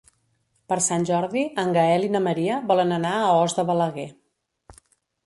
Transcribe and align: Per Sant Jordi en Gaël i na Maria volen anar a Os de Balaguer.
Per 0.71 0.77
Sant 0.85 1.03
Jordi 1.09 1.43
en 1.63 1.69
Gaël 1.75 2.07
i 2.07 2.09
na 2.13 2.21
Maria 2.29 2.57
volen 2.73 2.95
anar 2.97 3.13
a 3.19 3.29
Os 3.43 3.57
de 3.59 3.67
Balaguer. 3.69 4.07